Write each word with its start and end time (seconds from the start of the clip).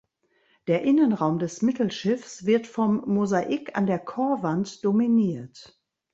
Der 0.65 0.81
Innenraum 0.81 1.37
des 1.37 1.61
Mittelschiffs 1.61 2.47
wird 2.47 2.65
vom 2.65 3.03
Mosaik 3.07 3.77
an 3.77 3.85
der 3.85 3.99
Chorwand 3.99 4.83
dominiert. 4.83 5.79